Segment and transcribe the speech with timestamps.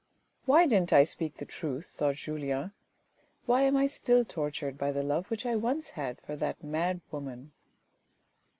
[0.47, 2.71] "Why didn't I speak the truth?" thought Julien."
[3.45, 7.01] Why am I still tortured by the love which I once had for that mad
[7.11, 7.51] woman